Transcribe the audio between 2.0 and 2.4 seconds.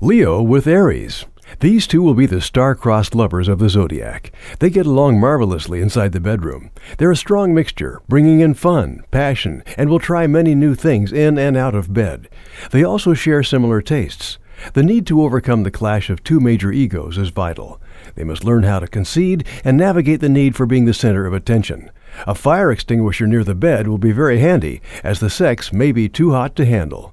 will be the